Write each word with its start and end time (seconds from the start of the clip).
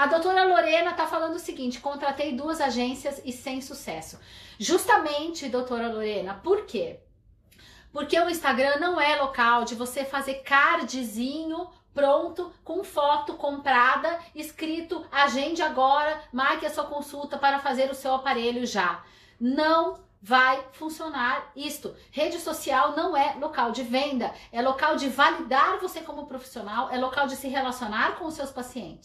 A 0.00 0.06
doutora 0.06 0.44
Lorena 0.44 0.92
está 0.92 1.06
falando 1.06 1.34
o 1.34 1.38
seguinte: 1.38 1.78
contratei 1.78 2.34
duas 2.34 2.58
agências 2.58 3.20
e 3.22 3.30
sem 3.30 3.60
sucesso. 3.60 4.18
Justamente, 4.58 5.46
doutora 5.46 5.92
Lorena, 5.92 6.40
por 6.42 6.64
quê? 6.64 7.00
Porque 7.92 8.18
o 8.18 8.30
Instagram 8.30 8.78
não 8.78 8.98
é 8.98 9.16
local 9.16 9.62
de 9.62 9.74
você 9.74 10.02
fazer 10.02 10.36
cardzinho 10.36 11.68
pronto 11.92 12.50
com 12.64 12.82
foto 12.82 13.34
comprada, 13.34 14.18
escrito 14.34 15.04
agende 15.12 15.60
agora, 15.60 16.18
marque 16.32 16.64
a 16.64 16.70
sua 16.70 16.84
consulta 16.84 17.36
para 17.36 17.58
fazer 17.58 17.90
o 17.90 17.94
seu 17.94 18.14
aparelho 18.14 18.64
já. 18.64 19.04
Não 19.38 20.00
vai 20.22 20.64
funcionar 20.72 21.50
isto. 21.54 21.94
Rede 22.10 22.38
social 22.38 22.96
não 22.96 23.14
é 23.14 23.34
local 23.34 23.70
de 23.70 23.82
venda, 23.82 24.32
é 24.50 24.62
local 24.62 24.96
de 24.96 25.10
validar 25.10 25.78
você 25.78 26.00
como 26.00 26.26
profissional, 26.26 26.88
é 26.90 26.96
local 26.96 27.26
de 27.26 27.36
se 27.36 27.48
relacionar 27.48 28.16
com 28.16 28.24
os 28.24 28.32
seus 28.34 28.50
pacientes. 28.50 28.98